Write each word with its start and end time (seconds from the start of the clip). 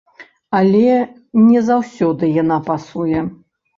Але 0.59 0.95
не 1.49 1.59
заўсёды 1.67 2.33
яна 2.43 2.57
пасуе. 2.71 3.19